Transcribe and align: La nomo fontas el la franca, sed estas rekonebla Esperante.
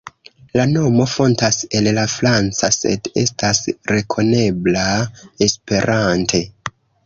La 0.59 0.63
nomo 0.69 1.03
fontas 1.15 1.59
el 1.79 1.89
la 1.97 2.05
franca, 2.15 2.71
sed 2.77 3.11
estas 3.27 3.63
rekonebla 3.95 4.89
Esperante. 5.51 6.45